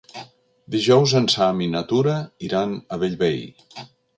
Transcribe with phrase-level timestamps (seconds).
[0.75, 2.17] Dijous en Sam i na Tura
[2.49, 3.39] iran a Bellvei.